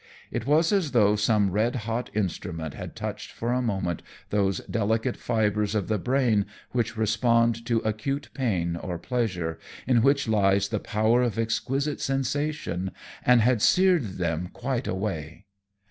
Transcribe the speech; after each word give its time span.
It 0.31 0.47
was 0.47 0.71
as 0.71 0.93
though 0.93 1.15
some 1.15 1.51
red 1.51 1.75
hot 1.85 2.09
instrument 2.15 2.73
had 2.73 2.95
touched 2.95 3.31
for 3.31 3.53
a 3.53 3.61
moment 3.61 4.01
those 4.31 4.59
delicate 4.61 5.15
fibers 5.15 5.75
of 5.75 5.89
the 5.89 5.99
brain 5.99 6.47
which 6.71 6.97
respond 6.97 7.63
to 7.67 7.77
acute 7.81 8.29
pain 8.33 8.75
or 8.75 8.97
pleasure, 8.97 9.59
in 9.85 10.01
which 10.01 10.27
lies 10.27 10.69
the 10.69 10.79
power 10.79 11.21
of 11.21 11.37
exquisite 11.37 12.01
sensation, 12.01 12.89
and 13.23 13.41
had 13.41 13.61
seared 13.61 14.17
them 14.17 14.49
quite 14.53 14.87
away. 14.87 15.45